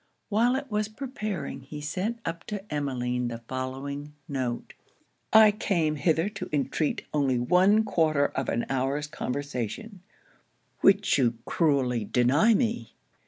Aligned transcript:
While 0.29 0.55
it 0.55 0.65
was 0.71 0.87
preparing 0.87 1.61
he 1.61 1.79
sent 1.79 2.21
up 2.25 2.43
to 2.45 2.65
Emmeline 2.73 3.27
the 3.27 3.37
following 3.47 4.13
note: 4.27 4.73
'I 5.31 5.51
came 5.51 5.95
hither 5.95 6.27
to 6.27 6.49
entreat 6.51 7.05
only 7.13 7.37
one 7.37 7.83
quarter 7.83 8.25
of 8.29 8.49
an 8.49 8.65
hour's 8.67 9.05
conversation, 9.05 10.01
which 10.79 11.19
you 11.19 11.35
cruelly 11.45 12.03
deny 12.03 12.55
me! 12.55 12.95